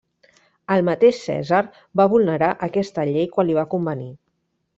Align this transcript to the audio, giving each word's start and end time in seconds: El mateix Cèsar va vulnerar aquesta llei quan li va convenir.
El 0.75 0.85
mateix 0.87 1.19
Cèsar 1.25 1.59
va 2.01 2.07
vulnerar 2.15 2.49
aquesta 2.69 3.07
llei 3.11 3.29
quan 3.37 3.51
li 3.51 3.59
va 3.61 3.69
convenir. 3.77 4.11